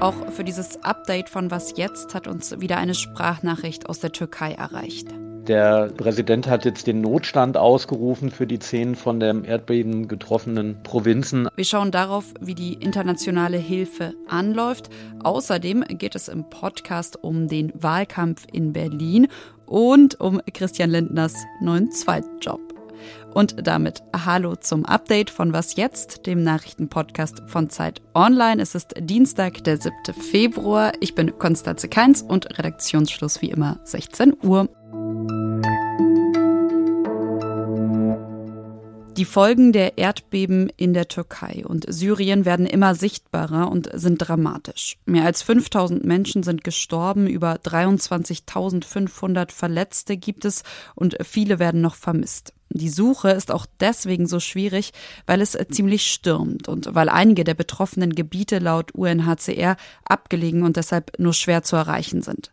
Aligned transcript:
Auch 0.00 0.32
für 0.32 0.44
dieses 0.44 0.82
Update 0.82 1.28
von 1.28 1.50
Was 1.50 1.76
jetzt 1.76 2.14
hat 2.14 2.26
uns 2.26 2.58
wieder 2.60 2.78
eine 2.78 2.94
Sprachnachricht 2.94 3.86
aus 3.88 4.00
der 4.00 4.12
Türkei 4.12 4.52
erreicht. 4.52 5.08
Der 5.46 5.90
Präsident 5.94 6.48
hat 6.48 6.64
jetzt 6.64 6.86
den 6.86 7.02
Notstand 7.02 7.58
ausgerufen 7.58 8.30
für 8.30 8.46
die 8.46 8.58
zehn 8.58 8.94
von 8.94 9.20
dem 9.20 9.44
Erdbeben 9.44 10.08
getroffenen 10.08 10.82
Provinzen. 10.84 11.48
Wir 11.54 11.64
schauen 11.64 11.90
darauf, 11.90 12.24
wie 12.40 12.54
die 12.54 12.74
internationale 12.74 13.58
Hilfe 13.58 14.14
anläuft. 14.26 14.88
Außerdem 15.22 15.84
geht 15.88 16.14
es 16.14 16.28
im 16.28 16.48
Podcast 16.48 17.22
um 17.22 17.48
den 17.48 17.70
Wahlkampf 17.74 18.46
in 18.52 18.72
Berlin 18.72 19.28
und 19.66 20.18
um 20.18 20.40
Christian 20.54 20.90
Lindners 20.90 21.34
neuen 21.60 21.90
Zweitjob. 21.90 22.69
Und 23.32 23.66
damit 23.66 24.02
Hallo 24.14 24.56
zum 24.56 24.84
Update 24.84 25.30
von 25.30 25.52
Was 25.52 25.76
jetzt, 25.76 26.26
dem 26.26 26.42
Nachrichtenpodcast 26.42 27.42
von 27.46 27.70
Zeit 27.70 28.02
Online. 28.14 28.60
Es 28.60 28.74
ist 28.74 28.94
Dienstag, 28.98 29.62
der 29.64 29.78
7. 29.78 29.94
Februar. 30.14 30.92
Ich 31.00 31.14
bin 31.14 31.38
Konstanze 31.38 31.88
Keins 31.88 32.22
und 32.22 32.58
Redaktionsschluss 32.58 33.40
wie 33.42 33.50
immer 33.50 33.78
16 33.84 34.36
Uhr. 34.42 34.68
Die 39.20 39.26
Folgen 39.26 39.72
der 39.72 39.98
Erdbeben 39.98 40.72
in 40.78 40.94
der 40.94 41.06
Türkei 41.08 41.62
und 41.66 41.84
Syrien 41.92 42.46
werden 42.46 42.64
immer 42.64 42.94
sichtbarer 42.94 43.70
und 43.70 43.90
sind 43.92 44.16
dramatisch. 44.16 44.96
Mehr 45.04 45.26
als 45.26 45.42
5000 45.42 46.06
Menschen 46.06 46.42
sind 46.42 46.64
gestorben, 46.64 47.26
über 47.26 47.56
23.500 47.56 49.52
Verletzte 49.52 50.16
gibt 50.16 50.46
es 50.46 50.62
und 50.94 51.18
viele 51.22 51.58
werden 51.58 51.82
noch 51.82 51.96
vermisst. 51.96 52.54
Die 52.72 52.88
Suche 52.88 53.30
ist 53.30 53.50
auch 53.50 53.66
deswegen 53.80 54.28
so 54.28 54.38
schwierig, 54.38 54.92
weil 55.26 55.40
es 55.40 55.58
ziemlich 55.70 56.06
stürmt 56.06 56.68
und 56.68 56.94
weil 56.94 57.08
einige 57.08 57.42
der 57.42 57.54
betroffenen 57.54 58.14
Gebiete 58.14 58.60
laut 58.60 58.92
UNHCR 58.92 59.76
abgelegen 60.04 60.62
und 60.62 60.76
deshalb 60.76 61.18
nur 61.18 61.34
schwer 61.34 61.64
zu 61.64 61.74
erreichen 61.74 62.22
sind. 62.22 62.52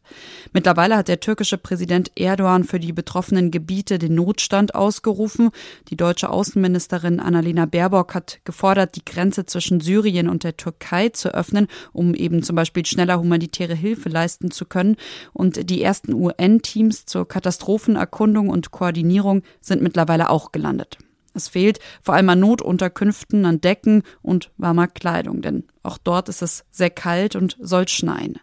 Mittlerweile 0.54 0.98
hat 0.98 1.08
der 1.08 1.20
türkische 1.20 1.60
Präsident 1.60 2.12
Erdogan 2.16 2.64
für 2.64 2.80
die 2.80 2.94
betroffenen 2.94 3.52
Gebiete 3.52 4.00
den 4.00 4.16
Notstand 4.16 4.74
ausgerufen. 4.74 5.52
Die 5.90 5.96
deutsche 5.96 6.32
Außenministerin 6.32 7.20
Annalena 7.20 7.68
Baerbock 7.68 8.16
hat 8.16 8.40
gefordert, 8.44 8.96
die 8.96 9.06
Grenze 9.06 9.46
zwischen 9.46 9.82
Syrien 9.82 10.30
und 10.30 10.44
der 10.44 10.58
Türkei 10.58 11.10
zu 11.10 11.32
öffnen, 11.32 11.68
um 11.94 12.16
eben 12.16 12.42
zum 12.42 12.56
Beispiel 12.56 12.88
schneller 12.88 13.20
humanitäre 13.20 13.76
Hilfe 13.76 14.10
leisten 14.10 14.50
zu 14.50 14.66
können. 14.66 14.96
Und 15.32 15.70
die 15.70 15.84
ersten 15.84 16.16
UN-Teams 16.16 17.06
zur 17.06 17.28
Katastrophenerkundung 17.28 18.50
und 18.50 18.72
Koordinierung 18.72 19.44
sind 19.62 19.84
mittlerweile 19.84 20.07
mittlerweile 20.08 20.30
auch 20.30 20.52
gelandet. 20.52 20.98
Es 21.34 21.50
fehlt 21.50 21.80
vor 22.02 22.16
allem 22.16 22.30
an 22.30 22.40
Notunterkünften, 22.40 23.46
an 23.46 23.62
Decken 23.62 24.04
und 24.24 24.50
warmer 24.58 24.88
Kleidung, 24.88 25.42
denn 25.42 25.66
auch 25.84 26.00
dort 26.00 26.30
ist 26.30 26.42
es 26.42 26.66
sehr 26.72 26.90
kalt 26.90 27.36
und 27.36 27.58
soll 27.60 27.88
schneien. 27.88 28.40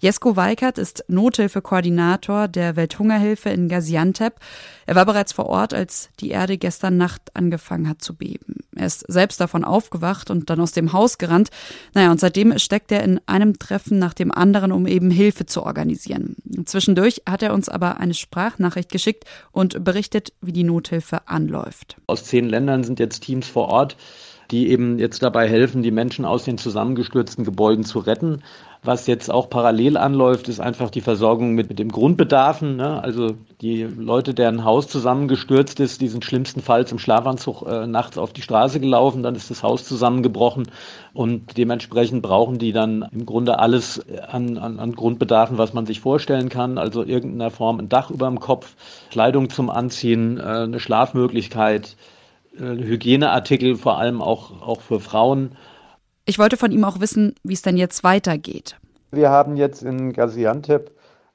Jesko 0.00 0.36
Weikert 0.36 0.78
ist 0.78 1.04
Nothilfekoordinator 1.08 2.46
der 2.46 2.76
Welthungerhilfe 2.76 3.48
in 3.48 3.68
Gaziantep. 3.68 4.36
Er 4.86 4.94
war 4.94 5.04
bereits 5.04 5.32
vor 5.32 5.46
Ort, 5.46 5.74
als 5.74 6.10
die 6.20 6.30
Erde 6.30 6.56
gestern 6.56 6.96
Nacht 6.96 7.34
angefangen 7.34 7.88
hat 7.88 8.00
zu 8.00 8.14
beben. 8.14 8.60
Er 8.76 8.86
ist 8.86 9.04
selbst 9.08 9.40
davon 9.40 9.64
aufgewacht 9.64 10.30
und 10.30 10.50
dann 10.50 10.60
aus 10.60 10.70
dem 10.70 10.92
Haus 10.92 11.18
gerannt. 11.18 11.48
Naja, 11.94 12.12
und 12.12 12.20
seitdem 12.20 12.56
steckt 12.60 12.92
er 12.92 13.02
in 13.02 13.20
einem 13.26 13.58
Treffen 13.58 13.98
nach 13.98 14.14
dem 14.14 14.30
anderen, 14.30 14.70
um 14.70 14.86
eben 14.86 15.10
Hilfe 15.10 15.46
zu 15.46 15.64
organisieren. 15.64 16.36
Zwischendurch 16.64 17.22
hat 17.28 17.42
er 17.42 17.52
uns 17.52 17.68
aber 17.68 17.98
eine 17.98 18.14
Sprachnachricht 18.14 18.92
geschickt 18.92 19.24
und 19.50 19.82
berichtet, 19.82 20.32
wie 20.40 20.52
die 20.52 20.62
Nothilfe 20.62 21.26
anläuft. 21.26 21.96
Aus 22.06 22.22
zehn 22.22 22.48
Ländern 22.48 22.84
sind 22.84 23.00
jetzt 23.00 23.24
Teams 23.24 23.48
vor 23.48 23.66
Ort 23.66 23.96
die 24.50 24.68
eben 24.68 24.98
jetzt 24.98 25.22
dabei 25.22 25.48
helfen, 25.48 25.82
die 25.82 25.90
Menschen 25.90 26.24
aus 26.24 26.44
den 26.44 26.58
zusammengestürzten 26.58 27.44
Gebäuden 27.44 27.84
zu 27.84 27.98
retten. 27.98 28.42
Was 28.84 29.08
jetzt 29.08 29.28
auch 29.30 29.50
parallel 29.50 29.96
anläuft, 29.96 30.48
ist 30.48 30.60
einfach 30.60 30.90
die 30.90 31.00
Versorgung 31.00 31.54
mit, 31.54 31.68
mit 31.68 31.80
dem 31.80 31.90
Grundbedarfen. 31.90 32.76
Ne? 32.76 33.02
Also 33.02 33.34
die 33.60 33.82
Leute, 33.82 34.34
deren 34.34 34.64
Haus 34.64 34.86
zusammengestürzt 34.86 35.80
ist, 35.80 36.00
die 36.00 36.06
sind 36.06 36.24
schlimmstenfalls 36.24 36.92
im 36.92 37.00
Schlafanzug 37.00 37.62
äh, 37.62 37.86
nachts 37.88 38.18
auf 38.18 38.32
die 38.32 38.42
Straße 38.42 38.78
gelaufen, 38.78 39.24
dann 39.24 39.34
ist 39.34 39.50
das 39.50 39.64
Haus 39.64 39.84
zusammengebrochen 39.84 40.70
und 41.12 41.58
dementsprechend 41.58 42.22
brauchen 42.22 42.58
die 42.58 42.72
dann 42.72 43.08
im 43.10 43.26
Grunde 43.26 43.58
alles 43.58 44.00
an, 44.28 44.56
an, 44.58 44.78
an 44.78 44.92
Grundbedarfen, 44.92 45.58
was 45.58 45.72
man 45.72 45.84
sich 45.84 46.00
vorstellen 46.00 46.48
kann. 46.48 46.78
Also 46.78 47.04
irgendeiner 47.04 47.50
Form 47.50 47.80
ein 47.80 47.88
Dach 47.88 48.10
über 48.10 48.28
dem 48.28 48.38
Kopf, 48.38 48.76
Kleidung 49.10 49.50
zum 49.50 49.70
Anziehen, 49.70 50.38
äh, 50.38 50.42
eine 50.42 50.78
Schlafmöglichkeit, 50.78 51.96
äh, 52.56 52.62
Hygieneartikel, 52.62 53.76
vor 53.76 53.98
allem 53.98 54.22
auch, 54.22 54.62
auch 54.62 54.80
für 54.80 55.00
Frauen. 55.00 55.56
Ich 56.28 56.38
wollte 56.38 56.58
von 56.58 56.72
ihm 56.72 56.84
auch 56.84 57.00
wissen, 57.00 57.34
wie 57.42 57.54
es 57.54 57.62
denn 57.62 57.78
jetzt 57.78 58.04
weitergeht. 58.04 58.76
Wir 59.10 59.30
haben 59.30 59.56
jetzt 59.56 59.82
in 59.82 60.12
Gaziantep 60.12 60.90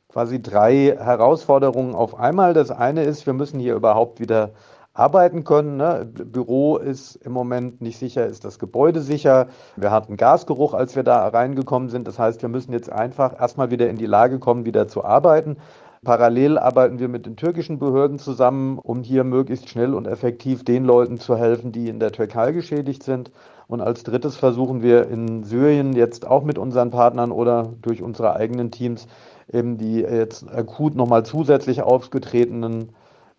quasi 0.08 0.40
drei 0.40 0.96
Herausforderungen 0.96 1.96
auf 1.96 2.20
einmal. 2.20 2.54
Das 2.54 2.70
eine 2.70 3.02
ist, 3.04 3.26
wir 3.26 3.34
müssen 3.34 3.60
hier 3.60 3.74
überhaupt 3.74 4.20
wieder 4.20 4.52
arbeiten 4.94 5.46
können. 5.46 5.78
Ne? 5.78 6.06
Büro 6.06 6.78
ist 6.78 7.16
im 7.16 7.32
Moment 7.32 7.82
nicht 7.82 7.98
sicher, 7.98 8.28
ist 8.28 8.46
das 8.46 8.60
Gebäude 8.60 9.02
sicher. 9.02 9.48
Wir 9.76 9.90
hatten 9.90 10.16
Gasgeruch, 10.16 10.76
als 10.76 10.96
wir 10.96 11.02
da 11.02 11.28
reingekommen 11.28 11.90
sind. 11.90 12.08
Das 12.08 12.20
heißt, 12.20 12.44
wir 12.44 12.50
müssen 12.50 12.72
jetzt 12.72 12.92
einfach 12.92 13.42
erstmal 13.42 13.72
wieder 13.72 13.90
in 13.90 13.96
die 13.96 14.06
Lage 14.06 14.38
kommen, 14.38 14.64
wieder 14.64 14.88
zu 14.88 15.04
arbeiten. 15.04 15.58
Parallel 16.04 16.58
arbeiten 16.58 17.00
wir 17.00 17.08
mit 17.08 17.26
den 17.26 17.36
türkischen 17.36 17.80
Behörden 17.80 18.20
zusammen, 18.20 18.78
um 18.78 19.04
hier 19.04 19.24
möglichst 19.24 19.70
schnell 19.70 19.94
und 19.94 20.08
effektiv 20.08 20.66
den 20.66 20.84
Leuten 20.84 21.18
zu 21.18 21.38
helfen, 21.38 21.72
die 21.72 21.88
in 21.88 22.00
der 22.00 22.12
Türkei 22.12 22.52
geschädigt 22.52 23.04
sind. 23.04 23.32
Und 23.68 23.82
als 23.82 24.04
drittes 24.04 24.36
versuchen 24.36 24.82
wir 24.82 25.08
in 25.08 25.44
Syrien 25.44 25.94
jetzt 25.94 26.28
auch 26.28 26.44
mit 26.44 26.58
unseren 26.58 26.92
Partnern 26.92 27.32
oder 27.32 27.74
durch 27.82 28.02
unsere 28.02 28.36
eigenen 28.36 28.72
Teams 28.72 29.08
eben 29.52 29.78
die 29.78 30.00
jetzt 30.00 30.50
akut 30.50 30.96
nochmal 30.96 31.26
zusätzlich 31.26 31.82
aufgetretenen 31.82 32.90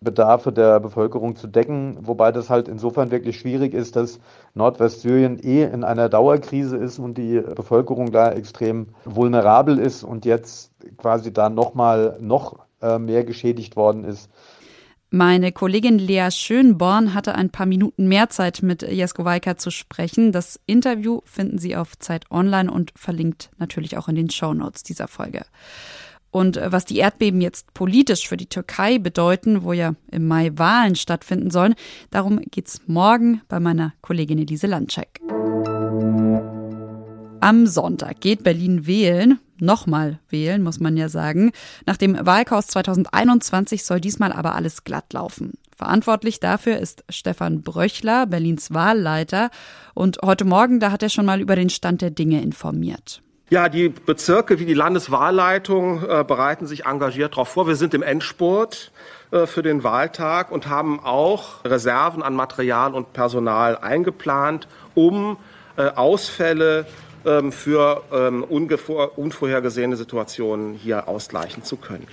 Bedarfe 0.05 0.53
der 0.53 0.79
Bevölkerung 0.79 1.35
zu 1.35 1.47
decken, 1.47 1.97
wobei 2.01 2.31
das 2.31 2.49
halt 2.49 2.69
insofern 2.69 3.11
wirklich 3.11 3.37
schwierig 3.37 3.73
ist, 3.73 3.97
dass 3.97 4.21
Nordwestsyrien 4.53 5.37
eh 5.43 5.63
in 5.63 5.83
einer 5.83 6.07
Dauerkrise 6.07 6.77
ist 6.77 6.99
und 6.99 7.17
die 7.17 7.41
Bevölkerung 7.41 8.13
da 8.13 8.31
extrem 8.31 8.87
vulnerabel 9.03 9.77
ist 9.77 10.05
und 10.05 10.23
jetzt 10.23 10.71
quasi 10.97 11.33
da 11.33 11.49
nochmal 11.49 12.17
noch 12.21 12.59
äh, 12.81 12.97
mehr 12.97 13.25
geschädigt 13.25 13.75
worden 13.75 14.05
ist. 14.05 14.29
Meine 15.11 15.51
Kollegin 15.51 15.97
Lea 15.97 16.29
Schönborn 16.29 17.13
hatte 17.13 17.35
ein 17.35 17.49
paar 17.49 17.65
Minuten 17.65 18.07
mehr 18.07 18.29
Zeit 18.29 18.61
mit 18.61 18.81
Jesko 18.81 19.23
Weika 19.23 19.55
zu 19.55 19.71
sprechen. 19.71 20.31
Das 20.31 20.59
Interview 20.65 21.21
finden 21.25 21.57
Sie 21.57 21.75
auf 21.75 21.97
Zeit 21.99 22.29
Online 22.31 22.71
und 22.71 22.91
verlinkt 22.95 23.49
natürlich 23.57 23.97
auch 23.97 24.09
in 24.09 24.15
den 24.15 24.29
Show 24.29 24.53
Notes 24.53 24.83
dieser 24.83 25.07
Folge. 25.07 25.45
Und 26.35 26.57
äh, 26.57 26.69
was 26.69 26.83
die 26.83 26.97
Erdbeben 26.97 27.39
jetzt 27.39 27.73
politisch 27.73 28.27
für 28.27 28.35
die 28.35 28.47
Türkei 28.49 28.97
bedeuten, 28.97 29.63
wo 29.63 29.71
ja 29.71 29.95
im 30.11 30.27
Mai 30.27 30.51
Wahlen 30.55 30.97
stattfinden 30.97 31.49
sollen, 31.49 31.75
darum 32.09 32.41
geht's 32.51 32.81
morgen 32.87 33.39
bei 33.47 33.61
meiner 33.61 33.93
Kollegin 34.01 34.39
Elise 34.39 34.67
Landcheck. 34.67 35.21
Am 37.39 37.67
Sonntag 37.67 38.19
geht 38.19 38.43
Berlin 38.43 38.85
wählen. 38.85 39.39
Nochmal 39.61 40.19
wählen, 40.27 40.61
muss 40.61 40.81
man 40.81 40.97
ja 40.97 41.07
sagen. 41.07 41.53
Nach 41.85 41.95
dem 41.95 42.17
Wahlchaos 42.19 42.67
2021 42.67 43.85
soll 43.85 44.01
diesmal 44.01 44.33
aber 44.33 44.55
alles 44.55 44.83
glatt 44.83 45.13
laufen. 45.13 45.53
Verantwortlich 45.73 46.41
dafür 46.41 46.79
ist 46.79 47.05
Stefan 47.07 47.61
Bröchler, 47.61 48.25
Berlins 48.25 48.73
Wahlleiter. 48.73 49.51
Und 49.93 50.17
heute 50.21 50.43
Morgen, 50.43 50.81
da 50.81 50.91
hat 50.91 51.01
er 51.01 51.09
schon 51.09 51.25
mal 51.25 51.39
über 51.39 51.55
den 51.55 51.69
Stand 51.69 52.01
der 52.01 52.11
Dinge 52.11 52.41
informiert. 52.41 53.21
Ja, 53.51 53.69
die 53.69 53.89
Bezirke 53.89 54.57
wie 54.59 54.65
die 54.65 54.73
Landeswahlleitung 54.73 56.01
äh, 56.01 56.23
bereiten 56.23 56.65
sich 56.65 56.87
engagiert 56.87 57.33
darauf 57.33 57.49
vor. 57.49 57.67
Wir 57.67 57.75
sind 57.75 57.93
im 57.93 58.01
Endspurt 58.01 58.91
äh, 59.29 59.45
für 59.45 59.61
den 59.61 59.83
Wahltag 59.83 60.51
und 60.51 60.67
haben 60.67 60.99
auch 60.99 61.63
Reserven 61.63 62.23
an 62.23 62.33
Material 62.33 62.95
und 62.95 63.13
Personal 63.13 63.77
eingeplant, 63.77 64.67
um 64.95 65.37
äh, 65.77 65.83
Ausfälle 65.89 66.87
ähm, 67.23 67.51
für 67.51 68.01
ähm, 68.11 68.43
unvorhergesehene 68.43 69.95
Situationen 69.95 70.73
hier 70.73 71.07
ausgleichen 71.07 71.63
zu 71.63 71.77
können. 71.77 72.07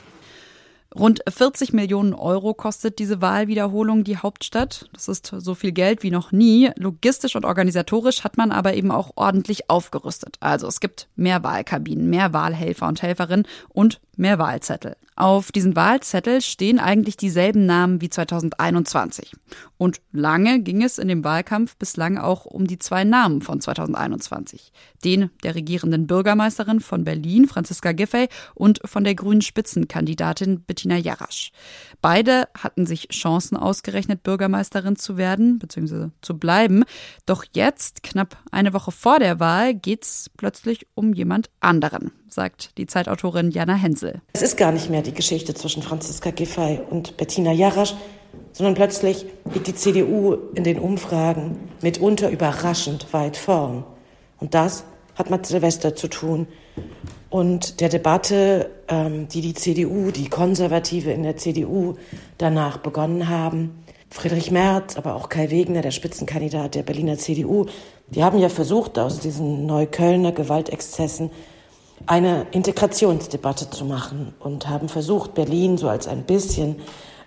Rund 0.94 1.23
40 1.27 1.73
Millionen 1.73 2.12
Euro 2.12 2.53
kostet 2.53 2.99
diese 2.99 3.23
Wahlwiederholung 3.23 4.05
die 4.05 4.19
Hauptstadt. 4.19 4.89
Das 4.93 5.09
ist 5.09 5.33
so 5.39 5.55
viel 5.55 5.73
Geld 5.73 6.03
wie 6.03 6.11
noch 6.11 6.33
nie. 6.33 6.71
Logistisch 6.77 7.35
und 7.35 7.47
organisatorisch 7.47 8.25
hat 8.25 8.37
man 8.37 8.53
aber 8.53 8.75
eben 8.75 8.91
auch 8.91 9.12
ordentlich 9.17 9.71
aufgerüstet. 9.71 10.37
Also 10.41 10.67
es 10.67 10.81
gibt 10.81 11.09
mehr 11.17 11.43
Wahlkabinen, 11.43 12.11
mehr 12.11 12.33
Wahlhelfer 12.33 12.89
und 12.89 13.00
Helferinnen 13.00 13.47
und 13.71 14.00
mehr 14.17 14.39
Wahlzettel. 14.39 14.97
Auf 15.15 15.53
diesen 15.53 15.77
Wahlzettel 15.77 16.41
stehen 16.41 16.79
eigentlich 16.79 17.19
dieselben 17.19 17.67
Namen 17.67 18.00
wie 18.00 18.09
2021. 18.09 19.35
Und 19.77 20.00
lange 20.11 20.61
ging 20.61 20.83
es 20.83 20.97
in 20.99 21.09
dem 21.09 21.23
Wahlkampf 21.23 21.77
bislang 21.77 22.17
auch 22.17 22.47
um 22.47 22.67
die 22.67 22.79
zwei 22.79 23.05
Namen 23.05 23.43
von 23.43 23.61
2021. 23.61 24.73
Den 25.05 25.31
der 25.43 25.55
regierenden 25.55 26.06
Bürgermeisterin 26.06 26.81
von 26.81 27.05
Berlin, 27.05 27.47
Franziska 27.47 27.93
Giffey, 27.93 28.29
und 28.55 28.81
von 28.85 29.05
der 29.05 29.15
grünen 29.15 29.43
Spitzenkandidatin 29.43 30.62
Bettina 30.62 30.81
Bettina 30.82 30.96
Jarasch. 30.96 31.52
Beide 32.00 32.49
hatten 32.58 32.87
sich 32.87 33.08
Chancen 33.08 33.56
ausgerechnet, 33.56 34.25
Bürgermeisterin 34.25 34.96
zu 34.96 35.17
werden 35.17 35.61
bzw. 35.61 36.08
zu 36.20 36.38
bleiben. 36.38 36.84
Doch 37.25 37.44
jetzt, 37.55 38.02
knapp 38.02 38.37
eine 38.50 38.73
Woche 38.73 38.90
vor 38.90 39.20
der 39.20 39.38
Wahl, 39.38 39.75
geht's 39.75 40.29
plötzlich 40.37 40.87
um 40.94 41.12
jemand 41.12 41.50
anderen, 41.61 42.11
sagt 42.29 42.76
die 42.79 42.87
Zeitautorin 42.87 43.52
Jana 43.52 43.75
Hensel. 43.75 44.23
Es 44.32 44.43
ist 44.43 44.56
gar 44.56 44.73
nicht 44.73 44.90
mehr 44.90 45.02
die 45.02 45.14
Geschichte 45.14 45.55
zwischen 45.55 45.82
Franziska 45.84 46.31
Giffey 46.31 46.81
und 46.90 47.17
Bettina 47.17 47.52
Jarasch, 47.52 47.94
sondern 48.52 48.75
plötzlich 48.75 49.26
liegt 49.55 49.69
die 49.69 49.75
CDU 49.75 50.34
in 50.55 50.64
den 50.64 50.81
Umfragen 50.81 51.69
mitunter 51.81 52.29
überraschend 52.31 53.12
weit 53.12 53.37
vorn. 53.37 53.84
Und 54.38 54.55
das 54.55 54.84
hat 55.14 55.31
mit 55.31 55.46
Silvester 55.46 55.94
zu 55.94 56.08
tun 56.08 56.49
und 57.32 57.81
der 57.81 57.88
Debatte, 57.88 58.69
ähm, 58.88 59.26
die 59.26 59.40
die 59.40 59.55
CDU, 59.55 60.11
die 60.11 60.29
Konservative 60.29 61.11
in 61.12 61.23
der 61.23 61.38
CDU 61.38 61.94
danach 62.37 62.76
begonnen 62.76 63.31
haben. 63.31 63.82
Friedrich 64.11 64.50
Merz, 64.50 64.99
aber 64.99 65.14
auch 65.14 65.31
Kai 65.31 65.50
Wegner, 65.50 65.81
der 65.81 65.93
Spitzenkandidat 65.93 66.75
der 66.75 66.82
Berliner 66.82 67.17
CDU, 67.17 67.64
die 68.08 68.23
haben 68.23 68.38
ja 68.38 68.50
versucht, 68.50 68.99
aus 68.99 69.19
diesen 69.19 69.64
Neuköllner 69.64 70.32
Gewaltexzessen 70.32 71.31
eine 72.05 72.46
Integrationsdebatte 72.50 73.70
zu 73.70 73.87
machen 73.87 74.34
und 74.38 74.69
haben 74.69 74.90
versucht, 74.90 75.32
Berlin 75.32 75.79
so 75.79 75.88
als 75.88 76.08
ein 76.08 76.25
bisschen 76.25 76.76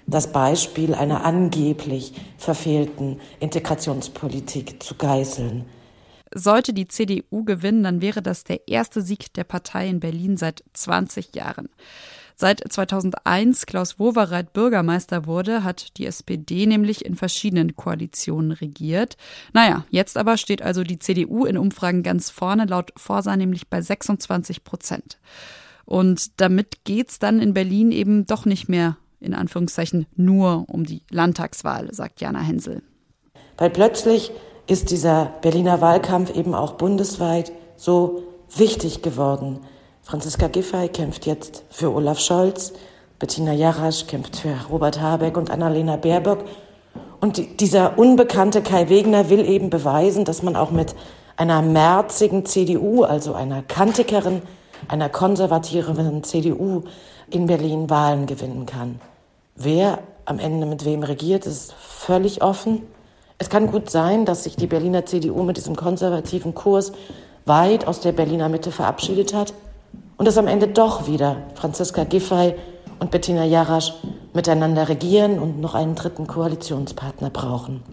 das 0.05 0.31
Beispiel 0.31 0.93
einer 0.93 1.25
angeblich 1.25 2.13
verfehlten 2.37 3.19
Integrationspolitik 3.39 4.83
zu 4.83 4.93
geißeln. 4.93 5.65
Sollte 6.37 6.73
die 6.73 6.89
CDU 6.89 7.45
gewinnen, 7.45 7.83
dann 7.83 8.01
wäre 8.01 8.21
das 8.21 8.43
der 8.43 8.67
erste 8.67 9.01
Sieg 9.01 9.33
der 9.35 9.45
Partei 9.45 9.87
in 9.87 10.01
Berlin 10.01 10.35
seit 10.35 10.65
20 10.73 11.33
Jahren. 11.33 11.69
Seit 12.35 12.61
2001 12.69 13.65
Klaus 13.65 13.99
Wowereit 13.99 14.51
Bürgermeister 14.51 15.25
wurde, 15.27 15.63
hat 15.63 15.97
die 15.97 16.05
SPD 16.05 16.65
nämlich 16.65 17.05
in 17.05 17.15
verschiedenen 17.15 17.77
Koalitionen 17.77 18.51
regiert. 18.51 19.15
Naja, 19.53 19.85
jetzt 19.89 20.17
aber 20.17 20.35
steht 20.35 20.61
also 20.61 20.83
die 20.83 20.99
CDU 20.99 21.45
in 21.45 21.57
Umfragen 21.57 22.03
ganz 22.03 22.29
vorne, 22.29 22.65
laut 22.65 22.91
Forsa 22.97 23.37
nämlich 23.37 23.69
bei 23.69 23.81
26 23.81 24.65
Prozent. 24.65 25.17
Und 25.85 26.41
damit 26.41 26.83
geht's 26.83 27.17
dann 27.17 27.39
in 27.39 27.53
Berlin 27.53 27.93
eben 27.93 28.25
doch 28.25 28.45
nicht 28.45 28.67
mehr, 28.67 28.97
in 29.21 29.33
Anführungszeichen, 29.33 30.05
nur 30.17 30.65
um 30.67 30.83
die 30.83 31.03
Landtagswahl, 31.09 31.93
sagt 31.93 32.19
Jana 32.19 32.41
Hensel. 32.41 32.83
Weil 33.55 33.69
plötzlich 33.69 34.31
ist 34.67 34.91
dieser 34.91 35.33
Berliner 35.41 35.81
Wahlkampf 35.81 36.35
eben 36.35 36.55
auch 36.55 36.73
bundesweit 36.73 37.51
so 37.77 38.23
wichtig 38.55 39.01
geworden. 39.01 39.59
Franziska 40.01 40.47
Giffey 40.47 40.87
kämpft 40.89 41.25
jetzt 41.25 41.63
für 41.69 41.93
Olaf 41.93 42.19
Scholz, 42.19 42.73
Bettina 43.19 43.53
Jarasch 43.53 44.07
kämpft 44.07 44.35
für 44.35 44.55
Robert 44.69 44.99
Habeck 44.99 45.37
und 45.37 45.49
Annalena 45.49 45.95
Baerbock. 45.95 46.39
Und 47.21 47.59
dieser 47.59 47.97
unbekannte 47.97 48.61
Kai 48.61 48.89
Wegner 48.89 49.29
will 49.29 49.47
eben 49.47 49.69
beweisen, 49.69 50.25
dass 50.25 50.43
man 50.43 50.55
auch 50.55 50.71
mit 50.71 50.95
einer 51.37 51.61
merzigen 51.61 52.45
CDU, 52.45 53.03
also 53.03 53.33
einer 53.33 53.63
kantigeren, 53.63 54.41
einer 54.87 55.09
konservativeren 55.09 56.23
CDU 56.23 56.83
in 57.29 57.47
Berlin 57.47 57.89
Wahlen 57.89 58.25
gewinnen 58.25 58.65
kann. 58.65 58.99
Wer 59.55 59.99
am 60.25 60.39
Ende 60.39 60.65
mit 60.65 60.85
wem 60.85 61.03
regiert, 61.03 61.45
ist 61.45 61.73
völlig 61.73 62.41
offen. 62.41 62.83
Es 63.37 63.49
kann 63.49 63.67
gut 63.67 63.89
sein, 63.89 64.25
dass 64.25 64.45
sich 64.45 64.55
die 64.55 64.67
Berliner 64.67 65.05
CDU 65.05 65.43
mit 65.43 65.57
diesem 65.57 65.75
konservativen 65.75 66.55
Kurs 66.55 66.93
weit 67.45 67.85
aus 67.85 67.99
der 67.99 68.13
Berliner 68.13 68.49
Mitte 68.49 68.71
verabschiedet 68.71 69.33
hat 69.33 69.53
und 70.17 70.25
dass 70.25 70.37
am 70.37 70.47
Ende 70.47 70.67
doch 70.67 71.07
wieder 71.07 71.43
Franziska 71.55 72.05
Giffey 72.05 72.55
und 72.99 73.11
Bettina 73.11 73.43
Jarasch 73.43 73.93
miteinander 74.33 74.87
regieren 74.87 75.39
und 75.39 75.59
noch 75.59 75.75
einen 75.75 75.95
dritten 75.95 76.27
Koalitionspartner 76.27 77.29
brauchen. 77.29 77.83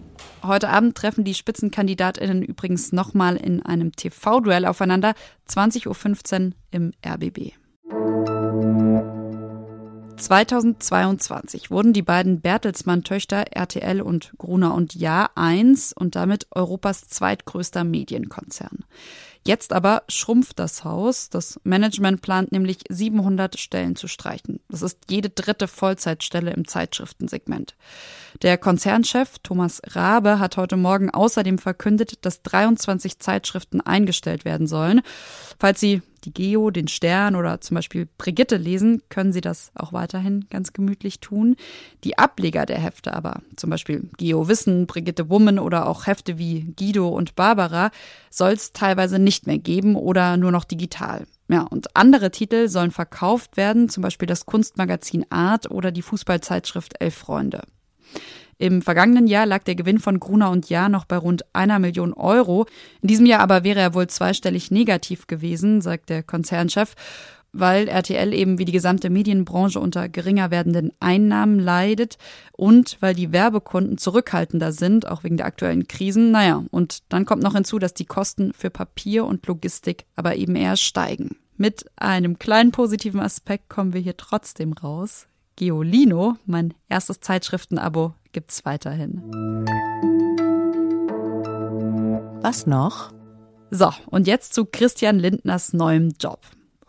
Heute 0.43 0.69
Abend 0.69 0.95
treffen 0.95 1.23
die 1.23 1.33
Spitzenkandidatinnen 1.33 2.41
übrigens 2.41 2.93
nochmal 2.93 3.35
in 3.35 3.65
einem 3.65 3.91
TV-Duell 3.91 4.65
aufeinander, 4.65 5.13
20.15 5.49 6.47
Uhr 6.47 6.51
im 6.71 6.91
RBB. 7.05 7.53
2022 10.23 11.69
wurden 11.69 11.93
die 11.93 12.01
beiden 12.01 12.41
Bertelsmann-Töchter 12.41 13.51
RTL 13.51 14.01
und 14.01 14.33
Gruner 14.37 14.73
und 14.73 14.95
Jahr 14.95 15.31
eins 15.35 15.93
und 15.93 16.15
damit 16.15 16.47
Europas 16.51 17.07
zweitgrößter 17.07 17.83
Medienkonzern. 17.83 18.85
Jetzt 19.45 19.73
aber 19.73 20.03
schrumpft 20.07 20.59
das 20.59 20.85
Haus. 20.85 21.29
Das 21.29 21.59
Management 21.63 22.21
plant 22.21 22.51
nämlich 22.51 22.79
700 22.89 23.59
Stellen 23.59 23.95
zu 23.95 24.07
streichen. 24.07 24.61
Das 24.69 24.81
ist 24.81 24.99
jede 25.09 25.29
dritte 25.29 25.67
Vollzeitstelle 25.67 26.51
im 26.51 26.67
Zeitschriftensegment. 26.67 27.75
Der 28.41 28.57
Konzernchef 28.57 29.39
Thomas 29.39 29.81
Rabe 29.85 30.39
hat 30.39 30.55
heute 30.55 30.77
Morgen 30.77 31.09
außerdem 31.09 31.57
verkündet, 31.57 32.25
dass 32.25 32.41
23 32.41 33.19
Zeitschriften 33.19 33.81
eingestellt 33.81 34.45
werden 34.45 34.67
sollen. 34.67 35.01
Falls 35.59 35.79
Sie 35.79 36.01
die 36.25 36.33
Geo, 36.33 36.71
den 36.71 36.87
Stern 36.87 37.35
oder 37.35 37.61
zum 37.61 37.75
Beispiel 37.75 38.07
Brigitte 38.17 38.57
lesen, 38.57 39.01
können 39.09 39.33
Sie 39.33 39.41
das 39.41 39.71
auch 39.75 39.93
weiterhin 39.93 40.45
ganz 40.49 40.73
gemütlich 40.73 41.19
tun. 41.19 41.55
Die 42.03 42.17
Ableger 42.17 42.65
der 42.65 42.79
Hefte 42.79 43.13
aber, 43.13 43.41
zum 43.55 43.69
Beispiel 43.69 44.09
Geo 44.17 44.47
Wissen, 44.47 44.87
Brigitte 44.87 45.29
Woman 45.29 45.59
oder 45.59 45.87
auch 45.87 46.07
Hefte 46.07 46.37
wie 46.37 46.73
Guido 46.77 47.09
und 47.09 47.35
Barbara, 47.35 47.91
soll 48.29 48.51
es 48.51 48.71
teilweise 48.71 49.19
nicht 49.33 49.47
mehr 49.47 49.57
geben 49.57 49.95
oder 49.95 50.37
nur 50.37 50.51
noch 50.51 50.63
digital. 50.63 51.25
Ja, 51.49 51.63
und 51.63 51.95
andere 51.95 52.31
Titel 52.31 52.69
sollen 52.69 52.91
verkauft 52.91 53.57
werden, 53.57 53.89
zum 53.89 54.03
Beispiel 54.03 54.27
das 54.27 54.45
Kunstmagazin 54.45 55.25
Art 55.29 55.69
oder 55.71 55.91
die 55.91 56.01
Fußballzeitschrift 56.01 57.01
Elf 57.01 57.15
Freunde. 57.15 57.63
Im 58.59 58.83
vergangenen 58.83 59.25
Jahr 59.27 59.47
lag 59.47 59.63
der 59.63 59.75
Gewinn 59.75 59.99
von 59.99 60.19
Gruner 60.19 60.51
und 60.51 60.69
Jahr 60.69 60.87
noch 60.87 61.05
bei 61.05 61.17
rund 61.17 61.43
einer 61.53 61.79
Million 61.79 62.13
Euro. 62.13 62.67
In 63.01 63.07
diesem 63.07 63.25
Jahr 63.25 63.39
aber 63.39 63.63
wäre 63.63 63.79
er 63.79 63.95
wohl 63.95 64.07
zweistellig 64.07 64.69
negativ 64.69 65.25
gewesen, 65.25 65.81
sagt 65.81 66.09
der 66.09 66.21
Konzernchef 66.21 66.93
weil 67.53 67.87
RTL 67.87 68.33
eben 68.33 68.57
wie 68.57 68.65
die 68.65 68.71
gesamte 68.71 69.09
Medienbranche 69.09 69.79
unter 69.79 70.09
geringer 70.09 70.51
werdenden 70.51 70.91
Einnahmen 70.99 71.59
leidet 71.59 72.17
und 72.51 72.97
weil 72.99 73.13
die 73.13 73.31
Werbekunden 73.31 73.97
zurückhaltender 73.97 74.71
sind, 74.71 75.07
auch 75.07 75.23
wegen 75.23 75.37
der 75.37 75.45
aktuellen 75.45 75.87
Krisen. 75.87 76.31
Naja, 76.31 76.63
und 76.71 77.03
dann 77.09 77.25
kommt 77.25 77.43
noch 77.43 77.53
hinzu, 77.53 77.79
dass 77.79 77.93
die 77.93 78.05
Kosten 78.05 78.53
für 78.53 78.71
Papier 78.71 79.25
und 79.25 79.45
Logistik 79.45 80.05
aber 80.15 80.35
eben 80.35 80.55
eher 80.55 80.75
steigen. 80.75 81.37
Mit 81.55 81.85
einem 81.95 82.39
kleinen 82.39 82.71
positiven 82.71 83.19
Aspekt 83.19 83.69
kommen 83.69 83.93
wir 83.93 84.01
hier 84.01 84.17
trotzdem 84.17 84.73
raus. 84.73 85.27
Geolino, 85.55 86.35
mein 86.47 86.73
erstes 86.89 87.19
Zeitschriftenabo, 87.19 88.15
gibt's 88.31 88.65
weiterhin. 88.65 89.21
Was 92.41 92.65
noch? 92.65 93.13
So, 93.69 93.91
und 94.07 94.27
jetzt 94.27 94.53
zu 94.53 94.65
Christian 94.65 95.19
Lindners 95.19 95.73
neuem 95.73 96.13
Job. 96.19 96.39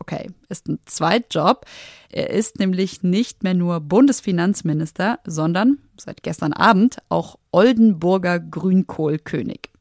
Okay, 0.07 0.29
ist 0.49 0.67
ein 0.67 0.77
Zweitjob. 0.85 1.65
Er 2.11 2.29
ist 2.29 2.59
nämlich 2.59 3.01
nicht 3.01 3.41
mehr 3.41 3.55
nur 3.55 3.79
Bundesfinanzminister, 3.79 5.17
sondern 5.25 5.79
seit 5.99 6.21
gestern 6.21 6.53
Abend 6.53 6.97
auch 7.09 7.39
Oldenburger 7.51 8.39
Grünkohlkönig. 8.39 9.71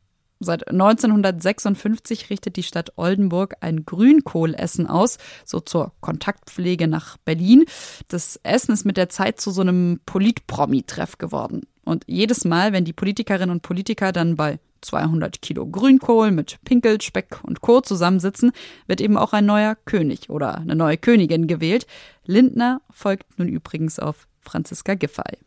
Seit 0.41 0.67
1956 0.69 2.31
richtet 2.31 2.57
die 2.57 2.63
Stadt 2.63 2.95
Oldenburg 2.97 3.57
ein 3.61 3.85
Grünkohlessen 3.85 4.87
aus, 4.87 5.19
so 5.45 5.61
zur 5.61 5.93
Kontaktpflege 6.01 6.89
nach 6.89 7.19
Berlin. 7.19 7.67
Das 8.09 8.41
Essen 8.45 8.73
ist 8.73 8.87
mit 8.87 8.97
der 8.97 9.11
Zeit 9.11 9.43
zu 9.43 9.51
so 9.51 9.61
einem 9.61 10.01
Politpromi-Treff 10.07 11.19
geworden. 11.19 11.67
Und 11.85 12.05
jedes 12.07 12.47
Mal, 12.47 12.73
wenn 12.73 12.87
die 12.87 12.95
Politikerinnen 12.95 13.51
und 13.51 13.61
Politiker 13.61 14.11
dann 14.11 14.37
bei 14.37 14.59
200 14.85 15.43
Kilo 15.43 15.67
Grünkohl 15.67 16.31
mit 16.31 16.59
Pinkel, 16.65 17.01
Speck 17.01 17.41
und 17.43 17.61
Co. 17.61 17.81
zusammensitzen, 17.81 18.53
wird 18.87 19.01
eben 19.01 19.17
auch 19.17 19.33
ein 19.33 19.47
neuer 19.47 19.77
König 19.85 20.31
oder 20.31 20.57
eine 20.57 20.75
neue 20.75 20.97
Königin 20.97 21.47
gewählt. 21.47 21.87
Lindner 22.25 22.81
folgt 22.91 23.39
nun 23.39 23.49
übrigens 23.49 23.99
auf 23.99 24.27
Franziska 24.41 24.95
Giffey. 24.95 25.39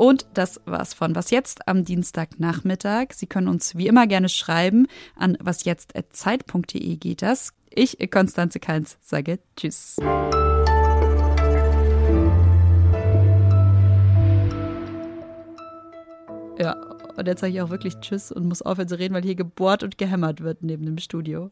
Und 0.00 0.26
das 0.32 0.62
war's 0.64 0.94
von 0.94 1.14
Was 1.14 1.30
Jetzt 1.30 1.68
am 1.68 1.84
Dienstagnachmittag. 1.84 3.08
Sie 3.12 3.26
können 3.26 3.48
uns 3.48 3.76
wie 3.76 3.86
immer 3.86 4.06
gerne 4.06 4.30
schreiben. 4.30 4.86
An 5.14 5.36
wasjetzt.zeit.de 5.40 6.96
geht 6.96 7.20
das. 7.20 7.52
Ich, 7.68 7.98
Konstanze 8.10 8.60
Keins, 8.60 8.96
sage 9.02 9.40
Tschüss. 9.56 9.96
Ja, 16.60 16.74
und 17.16 17.26
jetzt 17.26 17.40
sage 17.40 17.54
ich 17.54 17.62
auch 17.62 17.70
wirklich 17.70 18.00
Tschüss 18.00 18.30
und 18.30 18.44
muss 18.44 18.60
aufhören 18.60 18.86
zu 18.86 18.98
reden, 18.98 19.14
weil 19.14 19.22
hier 19.22 19.34
gebohrt 19.34 19.82
und 19.82 19.96
gehämmert 19.96 20.42
wird 20.42 20.62
neben 20.62 20.84
dem 20.84 20.98
Studio. 20.98 21.50